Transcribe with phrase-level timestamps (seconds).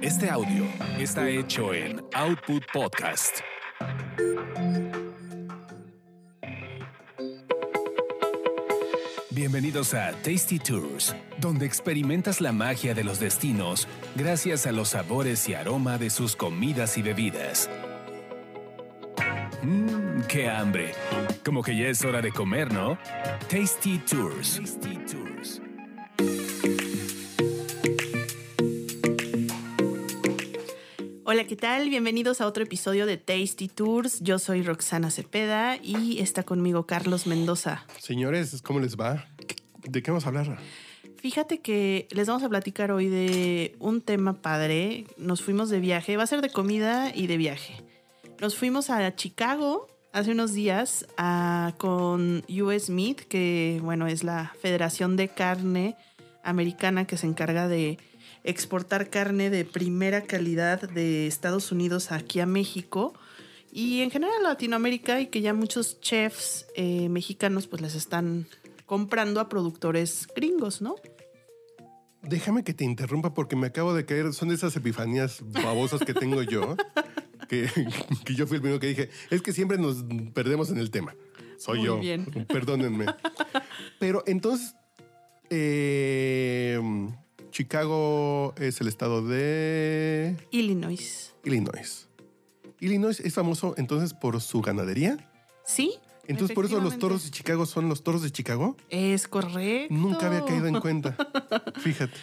[0.00, 0.64] Este audio
[1.00, 3.40] está hecho en Output Podcast.
[9.30, 15.48] Bienvenidos a Tasty Tours, donde experimentas la magia de los destinos gracias a los sabores
[15.48, 17.68] y aroma de sus comidas y bebidas.
[19.62, 20.92] Mmm, qué hambre.
[21.44, 22.98] Como que ya es hora de comer, ¿no?
[23.48, 24.60] Tasty Tours.
[24.60, 25.60] Tasty Tours.
[31.30, 31.90] Hola, ¿qué tal?
[31.90, 34.20] Bienvenidos a otro episodio de Tasty Tours.
[34.20, 37.84] Yo soy Roxana Cepeda y está conmigo Carlos Mendoza.
[37.98, 39.26] Señores, ¿cómo les va?
[39.86, 40.58] ¿De qué vamos a hablar?
[41.20, 45.04] Fíjate que les vamos a platicar hoy de un tema padre.
[45.18, 47.74] Nos fuimos de viaje, va a ser de comida y de viaje.
[48.40, 54.54] Nos fuimos a Chicago hace unos días a- con US Meat, que bueno, es la
[54.62, 55.94] Federación de Carne
[56.42, 57.98] Americana que se encarga de
[58.44, 63.14] exportar carne de primera calidad de Estados Unidos aquí a México
[63.70, 68.46] y en general a Latinoamérica y que ya muchos chefs eh, mexicanos pues les están
[68.86, 70.96] comprando a productores gringos, ¿no?
[72.22, 74.32] Déjame que te interrumpa porque me acabo de caer.
[74.32, 76.76] Son de esas epifanías babosas que tengo yo.
[77.48, 77.66] Que,
[78.26, 80.04] que yo fui el primero que dije, es que siempre nos
[80.34, 81.14] perdemos en el tema.
[81.56, 81.98] Soy Muy yo.
[81.98, 82.26] bien.
[82.46, 83.06] Perdónenme.
[83.98, 84.74] Pero entonces,
[85.48, 86.78] eh,
[87.58, 91.34] Chicago es el estado de Illinois.
[91.42, 92.06] Illinois.
[92.78, 95.28] Illinois es famoso entonces por su ganadería.
[95.64, 95.94] ¿Sí?
[96.28, 98.76] Entonces, por eso los toros de Chicago son los toros de Chicago.
[98.90, 99.92] Es correcto.
[99.92, 101.16] Nunca había caído en cuenta.
[101.80, 102.14] Fíjate.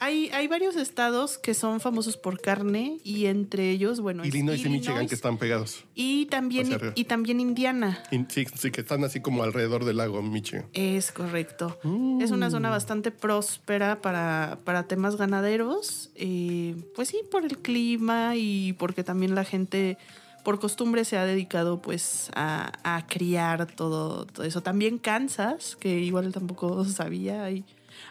[0.00, 4.60] Hay, hay varios estados que son famosos por carne y entre ellos, bueno, es Illinois
[4.60, 5.84] y Michigan Illinois que están pegados.
[5.94, 8.02] y también y también Indiana.
[8.28, 10.66] Sí, sí, que están así como alrededor del lago Michigan.
[10.72, 11.78] Es correcto.
[12.20, 12.34] Es Mm.
[12.34, 16.10] una zona bastante próspera para, para temas ganaderos.
[16.14, 19.98] eh, pues sí, por el clima y porque también la gente
[20.44, 24.62] por costumbre se ha dedicado pues a, a criar todo, todo eso.
[24.62, 27.44] También Kansas, que igual tampoco sabía.
[27.44, 27.64] Hay,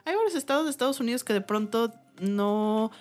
[0.07, 2.91] hay varios estados de Estados Unidos que de pronto no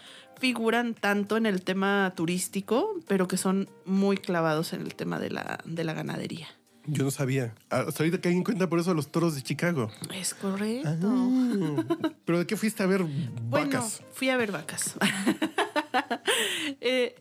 [0.40, 5.30] figuran tanto en el tema turístico, pero que son muy clavados en el tema de
[5.30, 6.48] la, de la ganadería.
[6.84, 7.54] Yo no sabía.
[7.70, 9.88] Hasta ahorita caí en cuenta por eso los toros de Chicago.
[10.12, 10.88] Es correcto.
[10.90, 11.84] Ah.
[12.24, 14.02] ¿Pero de qué fuiste a ver Bueno, vacas?
[14.12, 14.96] fui a ver vacas.
[16.80, 17.14] eh,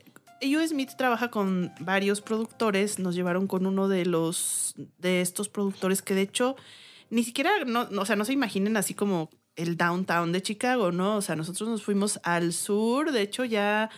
[0.66, 2.98] Smith trabaja con varios productores.
[2.98, 6.56] Nos llevaron con uno de los de estos productores que de hecho
[7.08, 10.92] ni siquiera, no, no, o sea, no se imaginen así como el downtown de Chicago,
[10.92, 11.16] ¿no?
[11.16, 13.12] O sea, nosotros nos fuimos al sur.
[13.12, 13.90] De hecho, ya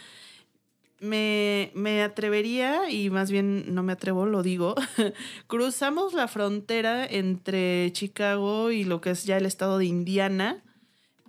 [1.01, 4.75] me, me atrevería, y más bien no me atrevo, lo digo,
[5.47, 10.63] cruzamos la frontera entre Chicago y lo que es ya el estado de Indiana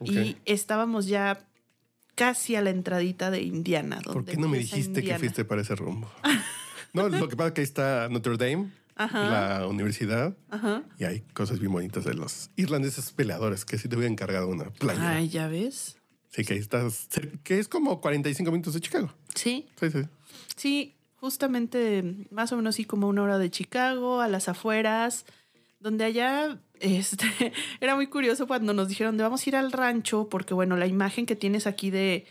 [0.03, 1.45] y estábamos ya
[2.15, 3.99] casi a la entradita de Indiana.
[4.03, 6.09] ¿Por qué no me dijiste que fuiste para ese rumbo?
[6.93, 8.69] no, lo que pasa es que ahí está Notre Dame,
[9.07, 10.83] la universidad, Ajá.
[10.97, 14.43] y hay cosas bien bonitas de los irlandeses peleadores que sí te voy a encargar
[14.45, 15.11] una playa.
[15.11, 15.97] Ay, ya ves.
[16.29, 17.07] Sí, que ahí estás,
[17.43, 19.11] que es como 45 minutos de Chicago.
[19.33, 19.99] Sí, Sí, sí.
[20.55, 25.25] sí, justamente más o menos así como una hora de Chicago, a las afueras,
[25.79, 27.25] donde allá este,
[27.81, 30.87] era muy curioso cuando nos dijeron de vamos a ir al rancho, porque bueno, la
[30.87, 32.25] imagen que tienes aquí de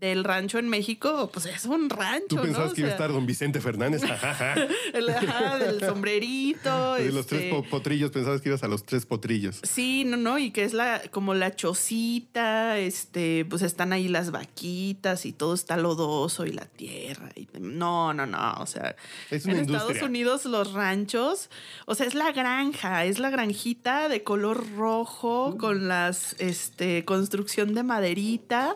[0.00, 2.26] del rancho en México, pues es un rancho.
[2.28, 2.72] Tú pensabas ¿no?
[2.72, 4.02] O que iba a estar don Vicente Fernández.
[4.94, 6.94] el, ajá, del sombrerito.
[6.94, 9.60] De los este, tres po- potrillos, pensabas que ibas a los tres potrillos.
[9.64, 14.30] Sí, no, no, y que es la como la chocita, este, pues están ahí las
[14.30, 17.30] vaquitas y todo está lodoso y la tierra.
[17.34, 18.94] Y, no, no, no, o sea,
[19.30, 19.78] Es en industria.
[19.78, 21.50] Estados Unidos los ranchos,
[21.86, 25.56] o sea, es la granja, es la granjita de color rojo Uh.
[25.58, 28.74] con las, este, construcción de maderita,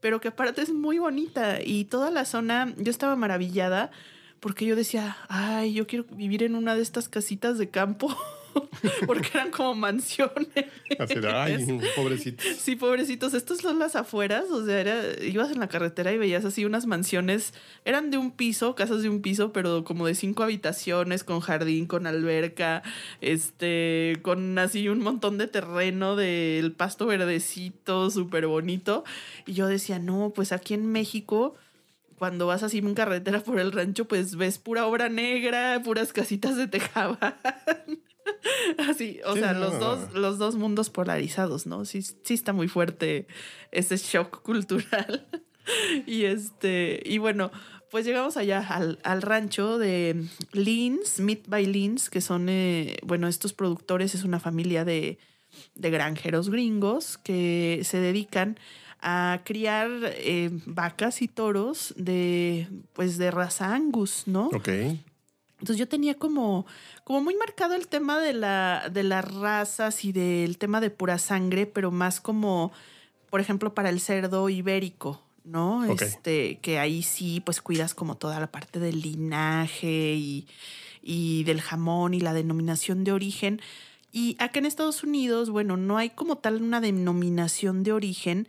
[0.00, 3.90] pero que aparte es muy bonita y toda la zona, yo estaba maravillada
[4.40, 8.14] porque yo decía, ay, yo quiero vivir en una de estas casitas de campo.
[9.06, 10.48] Porque eran como mansiones.
[10.98, 12.42] Así de, ay, pobrecito.
[12.58, 16.44] Sí, pobrecitos, estos son las afueras, o sea, era- ibas en la carretera y veías
[16.44, 20.42] así unas mansiones, eran de un piso, casas de un piso, pero como de cinco
[20.42, 22.82] habitaciones, con jardín, con alberca,
[23.20, 29.04] este, con así un montón de terreno del pasto verdecito, súper bonito.
[29.46, 31.54] Y yo decía, no, pues aquí en México
[32.18, 36.56] cuando vas así en carretera por el rancho, pues ves pura obra negra, puras casitas
[36.56, 37.36] de tejabán.
[38.88, 39.60] Así, o Sí, sea, no.
[39.60, 41.84] los dos, los dos mundos polarizados, ¿no?
[41.84, 43.26] Sí, sí está muy fuerte
[43.72, 45.26] ese shock cultural.
[46.06, 47.50] y este, y bueno,
[47.90, 53.28] pues llegamos allá al, al rancho de Lins, Meat by Lins, que son, eh, bueno,
[53.28, 55.18] estos productores es una familia de,
[55.74, 58.58] de granjeros gringos que se dedican
[59.00, 64.48] a criar eh, vacas y toros de, pues, de raza Angus, ¿no?
[64.48, 64.68] Ok.
[65.60, 66.66] Entonces yo tenía como,
[67.04, 71.18] como muy marcado el tema de, la, de las razas y del tema de pura
[71.18, 72.72] sangre, pero más como,
[73.28, 75.84] por ejemplo, para el cerdo ibérico, ¿no?
[75.84, 80.46] Este, que ahí sí, pues cuidas como toda la parte del linaje y,
[81.02, 83.60] y del jamón y la denominación de origen.
[84.12, 88.48] Y acá en Estados Unidos, bueno, no hay como tal una denominación de origen,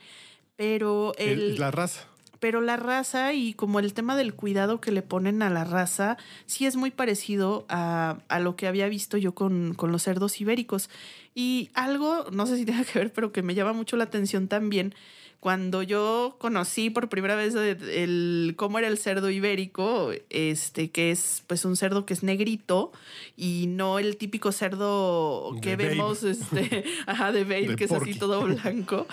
[0.55, 2.05] pero el, la raza.
[2.39, 6.17] Pero la raza y como el tema del cuidado que le ponen a la raza,
[6.45, 10.39] sí es muy parecido a, a lo que había visto yo con, con los cerdos
[10.39, 10.89] ibéricos.
[11.35, 14.47] Y algo, no sé si tenga que ver, pero que me llama mucho la atención
[14.47, 14.93] también,
[15.39, 21.11] cuando yo conocí por primera vez el, el- cómo era el cerdo ibérico, este, que
[21.11, 22.91] es pues un cerdo que es negrito
[23.37, 25.89] y no el típico cerdo De que Babe.
[25.89, 29.07] vemos, este, ajá, de Babe, De que es así todo blanco.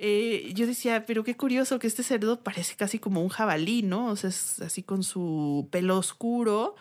[0.00, 4.06] Eh, yo decía, pero qué curioso que este cerdo parece casi como un jabalí, ¿no?
[4.08, 6.74] O sea, es así con su pelo oscuro.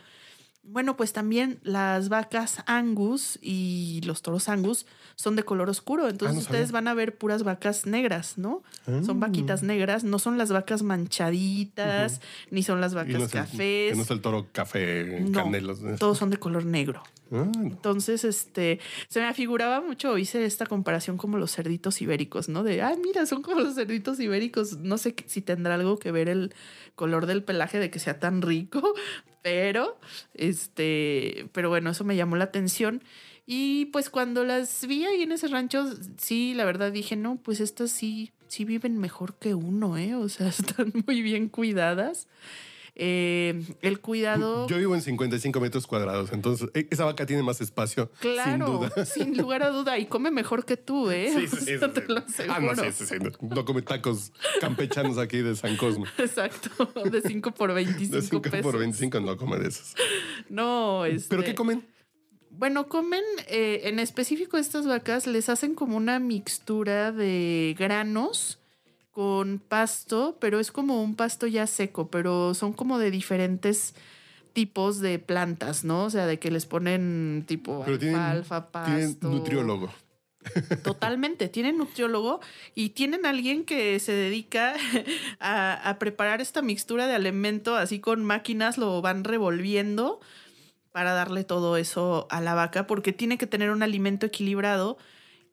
[0.69, 4.86] Bueno, pues también las vacas Angus y los toros Angus
[5.16, 6.10] son de color oscuro.
[6.10, 8.64] Entonces no ustedes van a ver puras vacas negras, ¿no?
[8.86, 9.28] Son Ah.
[9.28, 12.19] vaquitas negras, no son las vacas manchaditas,
[12.52, 13.92] ni son las vacas no es el- cafés.
[13.92, 15.80] que no es el toro café No, canelos.
[16.00, 17.02] todos son de color negro.
[17.32, 18.80] Ah, Entonces, este,
[19.10, 22.64] se me afiguraba mucho, hice esta comparación como los cerditos ibéricos, ¿no?
[22.64, 24.78] De, ay, mira, son como los cerditos ibéricos.
[24.78, 26.54] No sé si tendrá algo que ver el
[26.96, 28.94] color del pelaje de que sea tan rico,
[29.42, 30.00] pero,
[30.34, 33.04] este, pero bueno, eso me llamó la atención.
[33.46, 35.86] Y pues cuando las vi ahí en ese rancho,
[36.18, 40.16] sí, la verdad dije, no, pues estas sí, sí viven mejor que uno, ¿eh?
[40.16, 42.28] O sea, están muy bien cuidadas.
[43.00, 44.68] Eh, el cuidado...
[44.68, 48.12] Yo vivo en 55 metros cuadrados, entonces eh, esa vaca tiene más espacio.
[48.20, 49.06] Claro, Sin duda.
[49.06, 50.00] sin lugar a duda.
[50.00, 51.32] Y come mejor que tú, ¿eh?
[51.32, 52.74] Sí, sí, sí, te lo Ah, no.
[52.74, 56.06] No, no come tacos campechanos aquí de San Cosmo.
[56.18, 58.62] Exacto, de 5 por 25 De 5 pesos.
[58.62, 59.94] por 25 no come de esos.
[60.50, 61.30] No, este...
[61.30, 61.86] ¿Pero qué comen?
[62.50, 68.58] Bueno, comen, eh, en específico estas vacas, les hacen como una mixtura de granos
[69.18, 73.96] con pasto, pero es como un pasto ya seco, pero son como de diferentes
[74.54, 76.04] tipos de plantas, ¿no?
[76.04, 78.92] O sea, de que les ponen tipo Pero tienen, alfalfa, pasto.
[78.92, 79.90] tienen nutriólogo.
[80.84, 82.42] Totalmente, tienen nutriólogo
[82.75, 84.75] y tienen alguien que se dedica
[85.40, 90.19] a, a preparar esta mixtura de alimento, así con máquinas lo van revolviendo
[90.92, 95.00] para darle todo eso a la vaca, porque tiene que tener un alimento equilibrado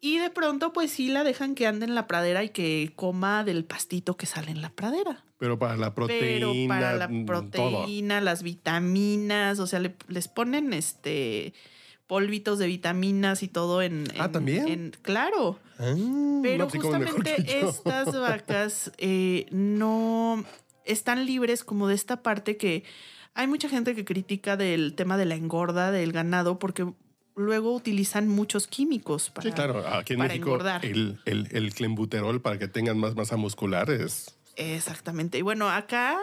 [0.07, 3.43] y de pronto pues sí la dejan que ande en la pradera y que coma
[3.43, 5.25] del pastito que sale en la pradera.
[5.39, 6.47] Pero para la proteína.
[6.53, 7.27] Pero para la mm, todo.
[7.27, 11.55] proteína, las vitaminas, o sea, le- les ponen este
[12.07, 14.05] polvitos de vitaminas y todo en...
[14.19, 14.69] Ah, en- ¿también?
[14.69, 15.59] en- claro.
[15.79, 15.95] Ah,
[16.43, 20.45] Pero no, justamente estas vacas eh, no
[20.85, 22.85] están libres como de esta parte que
[23.33, 26.87] hay mucha gente que critica del tema de la engorda del ganado porque
[27.37, 29.87] luego utilizan muchos químicos para, Sí, claro.
[29.87, 30.85] Aquí en para México engordar.
[30.85, 34.37] el, el, el clenbuterol para que tengan más masa muscular es...
[34.57, 35.39] Exactamente.
[35.39, 36.19] Y bueno, acá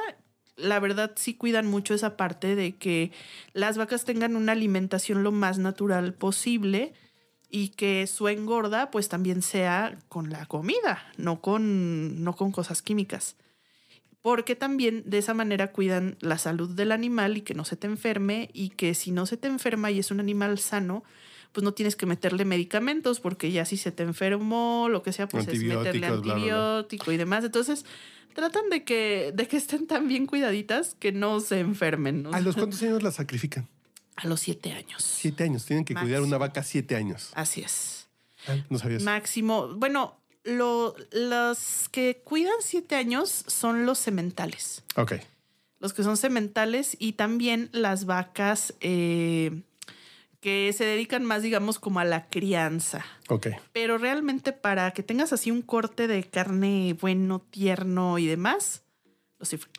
[0.56, 3.12] la verdad sí cuidan mucho esa parte de que
[3.54, 6.94] las vacas tengan una alimentación lo más natural posible
[7.50, 12.82] y que su engorda pues también sea con la comida, no con, no con cosas
[12.82, 13.36] químicas.
[14.22, 17.88] Porque también de esa manera cuidan la salud del animal y que no se te
[17.88, 21.04] enferme y que si no se te enferma y es un animal sano,
[21.52, 25.28] pues no tienes que meterle medicamentos porque ya si se te enfermó, lo que sea,
[25.28, 27.44] pues es meterle bla, bla, antibiótico y demás.
[27.44, 27.86] Entonces,
[28.34, 32.24] tratan de que, de que estén tan bien cuidaditas que no se enfermen.
[32.24, 32.34] ¿no?
[32.34, 33.68] ¿A los cuántos años la sacrifican?
[34.16, 35.04] A los siete años.
[35.04, 35.66] Siete años.
[35.66, 37.32] Tienen que cuidar una vaca siete años.
[37.34, 38.10] Así es.
[38.48, 39.04] Ah, no sabías.
[39.04, 39.74] Máximo.
[39.76, 44.84] Bueno, lo, los que cuidan siete años son los sementales.
[44.96, 45.14] Ok.
[45.80, 49.62] Los que son sementales y también las vacas eh,
[50.40, 53.06] que se dedican más, digamos, como a la crianza.
[53.30, 53.48] Ok.
[53.74, 58.84] Pero realmente para que tengas así un corte de carne bueno, tierno y demás,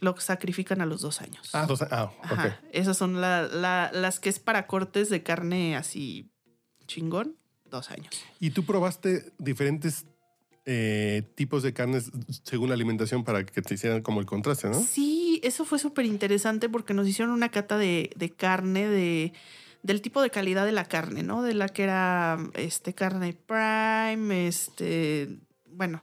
[0.00, 1.50] lo, sacrifican a los dos años.
[1.52, 2.24] Ah, dos, ah ok.
[2.32, 2.60] Ajá.
[2.72, 6.30] Esas son la- la- las que es para cortes de carne así
[6.86, 7.36] chingón,
[7.70, 8.12] dos años.
[8.40, 10.04] ¿Y tú probaste diferentes
[10.64, 12.10] eh, tipos de carnes
[12.44, 14.80] según la alimentación para que te hicieran como el contraste, no?
[14.80, 19.32] Sí, eso fue súper interesante porque nos hicieron una cata de, de carne, de,
[19.82, 21.42] del tipo de calidad de la carne, ¿no?
[21.42, 26.02] De la que era este, carne prime, este, bueno,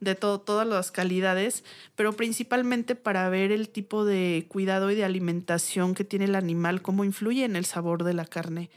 [0.00, 1.62] de todo, todas las calidades,
[1.94, 6.82] pero principalmente para ver el tipo de cuidado y de alimentación que tiene el animal,
[6.82, 8.70] cómo influye en el sabor de la carne.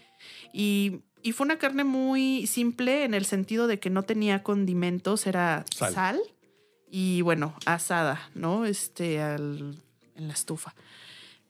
[0.53, 5.25] Y, y fue una carne muy simple en el sentido de que no tenía condimentos,
[5.25, 5.93] era Sal.
[5.93, 6.21] sal
[6.91, 8.65] y bueno, asada, ¿no?
[8.65, 9.75] Este, al,
[10.15, 10.75] en la estufa.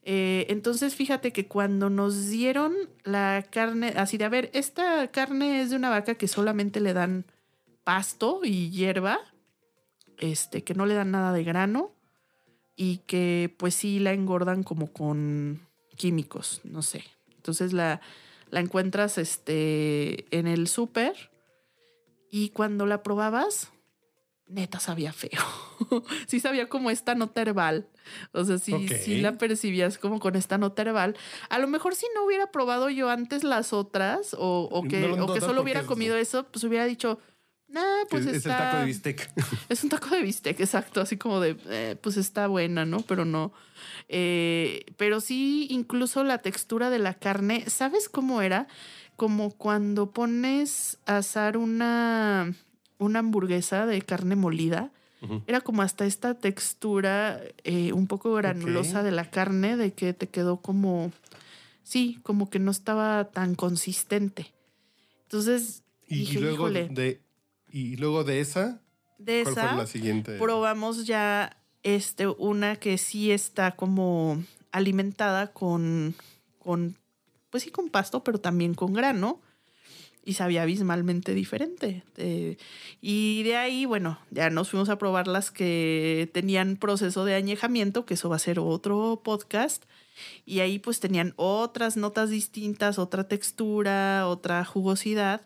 [0.03, 5.61] Eh, entonces, fíjate que cuando nos dieron la carne, así de, a ver, esta carne
[5.61, 7.25] es de una vaca que solamente le dan
[7.83, 9.19] pasto y hierba,
[10.19, 11.93] este, que no le dan nada de grano
[12.75, 17.03] y que pues sí la engordan como con químicos, no sé.
[17.35, 18.01] Entonces la,
[18.53, 21.31] la encuentras este, en el súper
[22.29, 23.71] y cuando la probabas,
[24.45, 25.41] neta sabía feo.
[26.27, 27.89] sí sabía como esta nota herbal.
[28.31, 31.17] O sea, sí, sí la percibías como con esta nota herbal.
[31.49, 35.41] A lo mejor si no hubiera probado yo antes las otras o, que, o que
[35.41, 37.17] solo hubiera comido eso, pues hubiera dicho,
[37.73, 38.49] nah, pues es, está...
[38.49, 39.31] Es el taco de bistec.
[39.69, 41.01] Es un taco de bistec, exacto.
[41.01, 43.01] Así como de, eh, pues está buena, ¿no?
[43.01, 43.51] Pero no.
[44.07, 48.67] Eh, pero sí, incluso la textura de la carne, ¿sabes cómo era?
[49.15, 52.53] Como cuando pones a asar una
[53.03, 54.91] una hamburguesa de carne molida.
[55.47, 60.27] Era como hasta esta textura eh, un poco granulosa de la carne, de que te
[60.27, 61.13] quedó como,
[61.81, 64.51] sí, como que no estaba tan consistente.
[65.21, 67.21] Entonces, y, luego de
[67.73, 68.79] y luego de esa,
[69.17, 70.37] de ¿cuál esa, fue la siguiente?
[70.37, 76.13] Probamos ya este una que sí está como alimentada con,
[76.59, 76.95] con,
[77.49, 79.41] pues sí, con pasto, pero también con grano
[80.23, 82.03] y sabía abismalmente diferente.
[82.17, 82.57] Eh,
[83.01, 88.05] y de ahí, bueno, ya nos fuimos a probar las que tenían proceso de añejamiento,
[88.05, 89.83] que eso va a ser otro podcast.
[90.45, 95.41] Y ahí pues tenían otras notas distintas, otra textura, otra jugosidad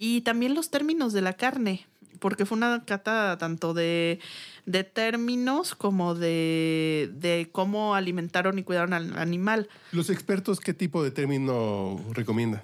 [0.00, 1.86] y también los términos de la carne,
[2.20, 4.18] porque fue una cata tanto de,
[4.64, 9.68] de términos como de, de cómo alimentaron y cuidaron al animal.
[9.92, 12.62] ¿Los expertos qué tipo de término recomiendan?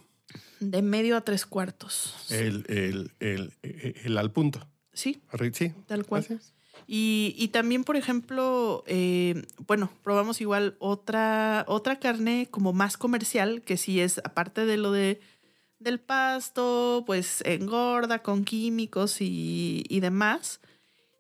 [0.61, 2.15] De medio a tres cuartos.
[2.31, 4.67] El, el, el, el al punto.
[4.95, 5.21] Sí.
[5.53, 5.75] Sí.
[5.87, 6.27] Tal cual.
[6.87, 13.61] Y, y, también, por ejemplo, eh, bueno, probamos igual otra, otra carne como más comercial,
[13.63, 15.21] que sí es, aparte de lo de
[15.79, 20.61] del pasto, pues engorda con químicos y, y demás.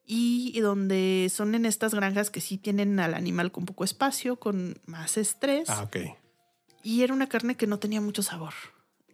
[0.06, 4.36] Y, y, donde son en estas granjas que sí tienen al animal con poco espacio,
[4.36, 5.68] con más estrés.
[5.68, 5.96] Ah, ok.
[6.84, 8.54] Y era una carne que no tenía mucho sabor.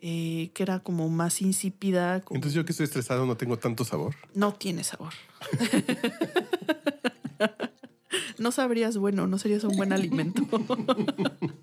[0.05, 2.17] Eh, que era como más insípida.
[2.17, 4.17] Entonces yo que estoy estresado no tengo tanto sabor.
[4.35, 5.13] No tiene sabor.
[8.39, 10.43] no sabrías bueno, no serías un buen alimento.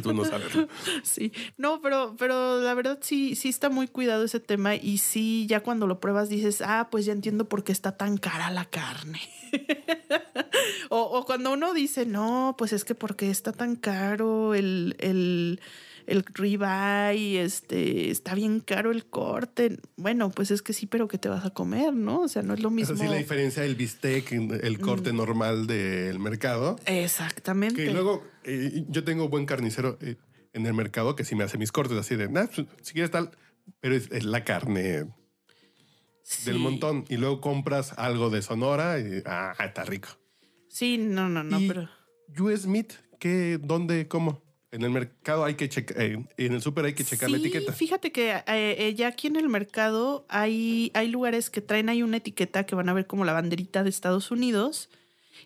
[0.00, 0.48] tú no sabes.
[1.02, 5.46] Sí, no, pero, pero la verdad sí, sí está muy cuidado ese tema y sí,
[5.48, 8.64] ya cuando lo pruebas dices, ah, pues ya entiendo por qué está tan cara la
[8.64, 9.20] carne.
[10.90, 15.60] o, o, cuando uno dice, no, pues es que porque está tan caro el, el
[16.06, 19.78] el ribeye, este, está bien caro el corte.
[19.96, 22.22] Bueno, pues es que sí, pero ¿qué te vas a comer, no?
[22.22, 22.94] O sea, no es lo mismo.
[22.94, 26.76] Así la diferencia del bistec, el corte normal del mercado.
[26.86, 27.84] Exactamente.
[27.84, 30.16] Que luego eh, yo tengo buen carnicero eh,
[30.52, 33.10] en el mercado que sí me hace mis cortes así de, nah, pues, si quieres
[33.10, 33.30] tal,
[33.80, 35.06] pero es, la carne
[36.44, 37.04] del montón.
[37.08, 40.08] Y luego compras algo de Sonora y, ah, está rico.
[40.68, 41.88] Sí, no, no, no, pero...
[42.38, 44.42] US Meat, ¿qué, dónde, cómo?
[44.72, 47.72] En el mercado hay que checar, eh, en el súper hay que checar la etiqueta.
[47.72, 52.04] Fíjate que eh, eh, ya aquí en el mercado hay, hay lugares que traen ahí
[52.04, 54.88] una etiqueta que van a ver como la banderita de Estados Unidos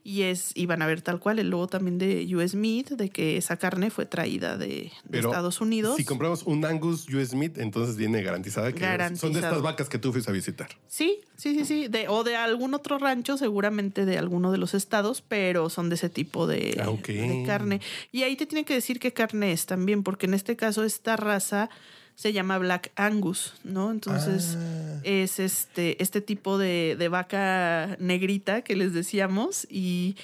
[0.03, 3.11] y es y van a ver tal cual el logo también de US Meat de
[3.11, 5.97] que esa carne fue traída de, Estados Unidos.
[5.97, 9.99] Si compramos un Angus US Meat, entonces viene garantizada que son de estas vacas que
[9.99, 10.69] tú fuiste a visitar.
[10.89, 14.75] Sí, sí, sí, sí, de, o de algún otro rancho, seguramente de alguno de los
[14.75, 17.81] estados, pero son de ese tipo de, ah, de carne.
[18.13, 21.17] Y ahí te tiene que decir qué carne es también, porque en este caso esta
[21.17, 21.71] raza
[22.15, 23.91] se llama Black Angus, ¿no?
[23.91, 25.01] Entonces ah.
[25.03, 30.17] es este, este tipo de, de, vaca negrita que les decíamos y,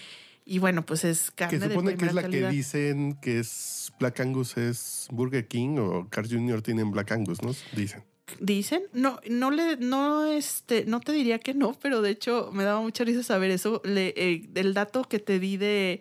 [0.44, 4.20] y bueno, pues es carne que supone que es la que dicen que es Black
[4.20, 6.62] Angus es Burger King o Carl Jr.
[6.62, 7.52] tienen Black Angus, ¿no?
[7.75, 8.02] Dicen.
[8.38, 12.62] Dicen, no, no le, no, este, no te diría que no, pero de hecho me
[12.62, 13.82] daba mucha risa saber eso.
[13.85, 16.00] Le, eh, el dato que te di de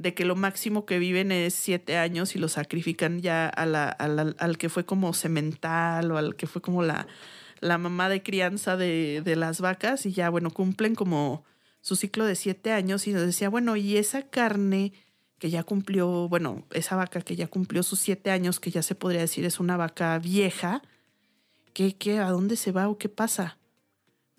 [0.00, 3.88] de que lo máximo que viven es siete años y lo sacrifican ya a la,
[3.90, 7.06] al que fue como semental o al que fue como la,
[7.60, 11.44] la mamá de crianza de, de, las vacas y ya, bueno, cumplen como
[11.82, 14.94] su ciclo de siete años y nos decía, bueno, y esa carne
[15.38, 18.94] que ya cumplió, bueno, esa vaca que ya cumplió sus siete años, que ya se
[18.94, 20.80] podría decir es una vaca vieja,
[21.74, 23.58] ¿qué, qué, a dónde se va o qué pasa?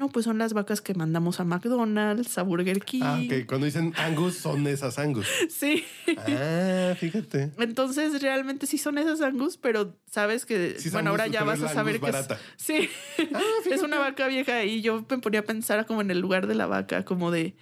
[0.01, 3.01] No, pues son las vacas que mandamos a McDonald's, a Burger King.
[3.03, 3.45] Ah, ok.
[3.45, 5.27] Cuando dicen Angus, son esas Angus.
[5.49, 5.85] Sí.
[6.17, 7.51] Ah, fíjate.
[7.59, 11.67] Entonces, realmente sí son esas Angus, pero sabes que, Sí, bueno, ahora ya vas a
[11.69, 12.39] saber que es, barata.
[12.57, 12.89] sí,
[13.31, 13.39] Ah,
[13.69, 16.55] es una vaca vieja y yo me ponía a pensar como en el lugar de
[16.55, 17.55] la vaca, como de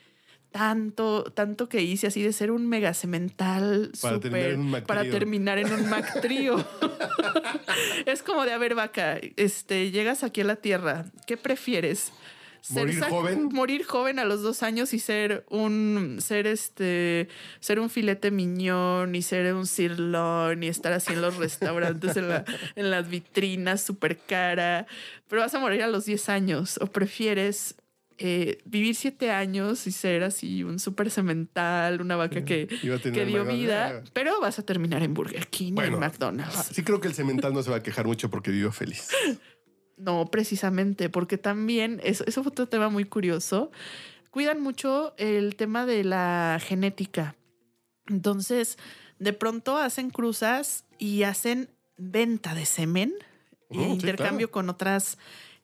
[0.51, 4.85] tanto, tanto que hice así de ser un mega cemental Para terminar en un Mac
[4.85, 5.11] para trío.
[5.13, 6.65] terminar en un Mac trío.
[8.05, 12.11] es como de, a ver, vaca, este, llegas aquí a la tierra, ¿qué prefieres?
[12.61, 13.49] Ser ¿Morir joven?
[13.53, 17.29] Morir joven a los dos años y ser un, ser este,
[17.61, 22.27] ser un filete miñón y ser un sirloin y estar así en los restaurantes, en,
[22.27, 22.43] la-
[22.75, 24.87] en las vitrinas, súper cara,
[25.29, 27.75] pero vas a morir a los 10 años o prefieres
[28.21, 33.45] eh, vivir siete años y ser así un súper cemental, una vaca que, que dio
[33.45, 36.69] vida, pero vas a terminar en Burger King y en Bueno, McDonald's.
[36.73, 39.09] Sí creo que el cemental no se va a quejar mucho porque vivió feliz.
[40.01, 43.69] No, precisamente, porque también, eso, eso fue otro tema muy curioso.
[44.31, 47.35] Cuidan mucho el tema de la genética.
[48.07, 48.77] Entonces,
[49.19, 53.13] de pronto hacen cruzas y hacen venta de semen
[53.69, 54.51] e sí, intercambio claro.
[54.51, 55.17] con otras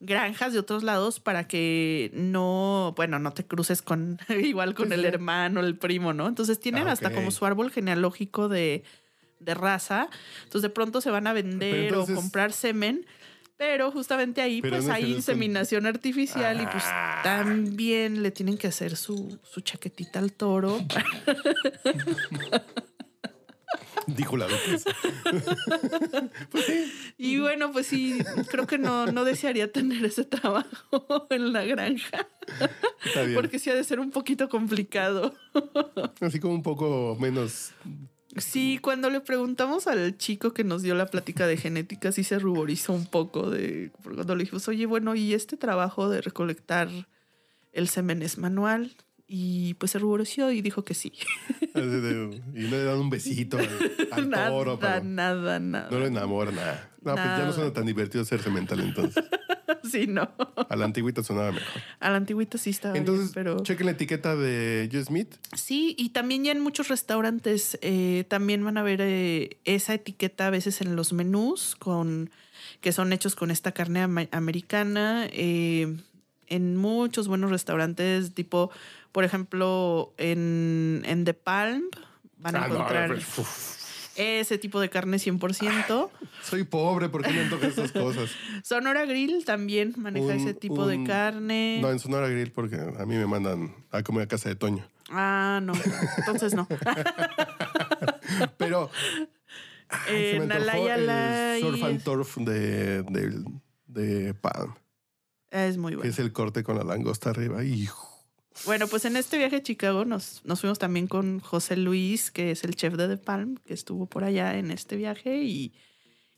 [0.06, 4.94] granjas de otros lados para que no, bueno, no te cruces con igual con Sí,
[4.94, 6.28] el hermano, el primo, ¿no?
[6.28, 8.84] Entonces tienen Ah, hasta como su árbol genealógico de,
[9.40, 10.10] de raza.
[10.44, 13.06] Entonces de pronto se van a vender entonces- o comprar semen.
[13.58, 17.22] Pero justamente ahí, Pero pues no hay inseminación artificial y pues Ah.
[17.24, 20.80] también le tienen que hacer su, su chaquetita al toro.
[24.16, 24.90] Dijo la duquesa.
[27.18, 28.18] Y bueno, pues sí,
[28.50, 32.28] creo que no, no desearía tener ese trabajo en la granja,
[33.06, 33.36] Está bien.
[33.36, 35.34] porque sí ha de ser un poquito complicado.
[36.22, 37.72] Así como un poco menos.
[38.38, 42.38] Sí, cuando le preguntamos al chico que nos dio la plática de genética, sí se
[42.38, 46.90] ruborizó un poco de cuando le dijimos, oye, bueno, ¿y este trabajo de recolectar
[47.72, 48.92] el semen es manual?
[49.27, 51.12] Y pues se ruborizó y dijo que sí.
[51.75, 53.58] y le dan un besito
[54.12, 54.79] al, nada, toro.
[55.03, 55.89] nada, nada.
[55.89, 56.91] no lo enamora, nada.
[57.01, 57.46] No, pues ya Nada.
[57.46, 59.24] no suena tan divertido ser cemental entonces.
[59.91, 60.32] Sí, no.
[60.70, 61.82] A la antigüita sonaba mejor.
[62.00, 63.60] A la antigüita sí estaba Entonces, bien, pero...
[63.63, 65.36] chequen la etiqueta de Joe Smith.
[65.55, 70.47] Sí, y también ya en muchos restaurantes eh, también van a ver eh, esa etiqueta
[70.47, 72.32] a veces en los menús con
[72.82, 75.28] que son hechos con esta carne americana.
[75.32, 75.95] eh,
[76.47, 78.71] en muchos buenos restaurantes, tipo,
[79.12, 81.84] por ejemplo, en, en The Palm
[82.38, 86.10] van a Ah, no, encontrar pues, ese tipo de carne 100%.
[86.43, 88.29] soy pobre, ¿por qué me antojan esas cosas?
[88.63, 91.79] Sonora Grill también maneja Un- ese tipo de carne.
[91.81, 94.86] No, en Sonora Grill porque a mí me mandan a comer a casa de Toño.
[95.12, 95.73] Ah, no.
[96.17, 96.67] Entonces no.
[98.58, 98.89] Pero
[99.89, 103.43] ay, se me Alaya el surf and turf de, de,
[103.88, 104.73] de Palm,
[105.56, 106.12] Es muy que bueno.
[106.12, 107.63] es el corte con la langosta arriba.
[107.63, 108.12] Hijo.
[108.65, 112.52] Bueno, pues en este viaje a Chicago nos, nos fuimos también con José Luis, que
[112.52, 115.74] es el chef de The Palm, que estuvo por allá en este viaje y,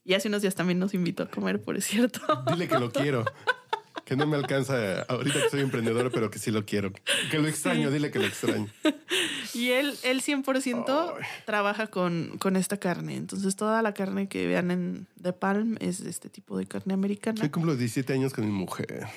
[0.03, 2.21] y hace unos días también nos invitó a comer, por cierto.
[2.51, 3.25] Dile que lo quiero.
[4.07, 6.93] Que no me alcanza ahorita que soy emprendedor, pero que sí lo quiero.
[7.29, 8.67] Que lo extraño, dile que lo extraño.
[9.53, 11.25] Y él, él 100% Ay.
[11.45, 13.17] trabaja con, con esta carne.
[13.17, 16.93] Entonces toda la carne que vean en The Palm es de este tipo de carne
[16.93, 17.41] americana.
[17.41, 19.07] Yo cumplo 17 años con mi mujer.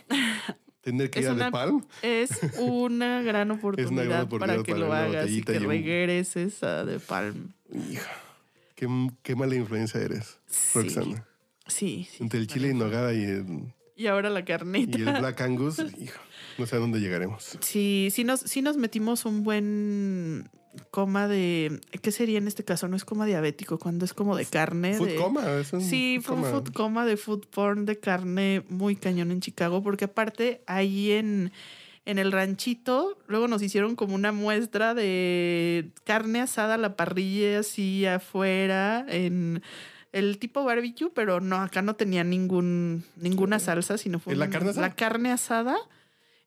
[0.80, 1.86] Tener que Es ir a De Palm.
[2.02, 6.84] Es una gran oportunidad, gran para que para lo hagas y que y regreses a
[6.84, 7.52] The Palm.
[7.72, 8.10] Hija,
[8.74, 8.88] qué,
[9.22, 10.78] qué mala influencia eres, Sí.
[10.80, 11.24] Roxana.
[11.68, 12.24] Sí, sí.
[12.24, 14.98] Entre el chile y nogada y el, Y ahora la carnita.
[14.98, 16.18] y el Black Angus, hijo,
[16.56, 17.58] no sé a dónde llegaremos.
[17.60, 20.48] Sí, sí nos, sí nos metimos un buen
[20.90, 21.82] coma de.
[22.00, 22.88] ¿Qué sería en este caso?
[22.88, 24.94] No es coma diabético, cuando es como de carne.
[24.94, 28.64] Food de, coma, es un Sí, fue un food coma de food porn de carne
[28.70, 31.52] muy cañón en Chicago, porque aparte ahí en,
[32.06, 37.58] en el ranchito, luego nos hicieron como una muestra de carne asada a la parrilla,
[37.58, 39.62] así afuera, en
[40.12, 44.46] el tipo barbecue, pero no, acá no tenía ningún, ninguna salsa, sino fue ¿Es la
[44.46, 44.86] un- carne asada?
[44.88, 45.76] la carne asada.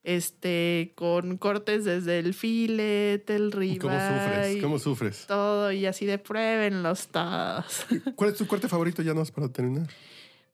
[0.03, 4.47] Este, con cortes desde el filete, el ¿Y ¿Cómo sufres?
[4.47, 5.25] ribeye, ¿Cómo sufres?
[5.27, 7.85] todo, y así de pruébenlos todos.
[8.15, 9.87] ¿Cuál es tu corte favorito ya no es para terminar?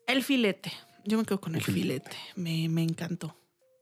[0.06, 0.72] El filete.
[1.04, 2.12] Yo me quedo con el El filete.
[2.12, 2.18] filete.
[2.36, 3.36] Me, me encantó.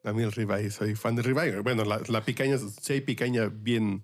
[0.05, 1.59] A mí el ribeye, soy fan del ribeye.
[1.59, 4.03] Bueno, la, la picaña, si hay picaña bien,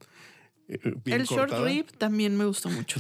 [0.68, 3.00] eh, bien el short rib también me gustó mucho.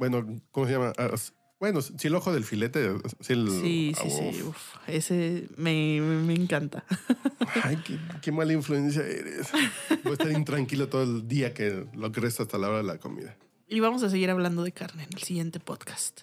[0.00, 0.94] Bueno, ¿cómo se llama?
[0.96, 1.10] Ah,
[1.58, 3.50] bueno, si el ojo del filete, si el...
[3.50, 4.42] Sí, sí, sí.
[4.42, 4.76] uf.
[4.86, 6.86] ese me, me, encanta.
[7.64, 9.50] Ay, qué, qué mala influencia eres.
[10.02, 12.96] Voy a estar intranquilo todo el día que lo resta hasta la hora de la
[12.96, 13.36] comida.
[13.68, 16.22] Y vamos a seguir hablando de carne en el siguiente podcast.